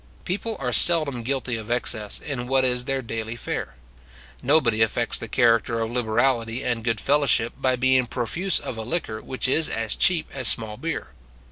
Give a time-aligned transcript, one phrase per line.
[0.25, 3.75] People are seldom guilty of excess in what is their daily fare.
[4.41, 9.21] Nobody affects the character of liberality and good fellowship, by being profuse of a liquor
[9.21, 11.09] which is as cheap as small beer.